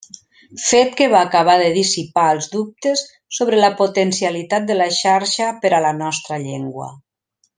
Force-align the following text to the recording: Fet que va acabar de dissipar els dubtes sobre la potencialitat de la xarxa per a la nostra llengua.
Fet 0.67 0.93
que 1.01 1.07
va 1.15 1.19
acabar 1.25 1.57
de 1.61 1.67
dissipar 1.75 2.23
els 2.37 2.47
dubtes 2.55 3.03
sobre 3.41 3.61
la 3.61 3.71
potencialitat 3.83 4.67
de 4.71 4.79
la 4.81 4.89
xarxa 5.03 5.53
per 5.67 5.75
a 5.81 5.85
la 5.89 5.95
nostra 6.03 6.43
llengua. 6.49 6.89